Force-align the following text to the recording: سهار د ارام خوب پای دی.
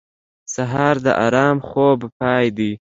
سهار 0.53 0.95
د 1.05 1.07
ارام 1.25 1.57
خوب 1.67 1.99
پای 2.19 2.45
دی. 2.57 2.69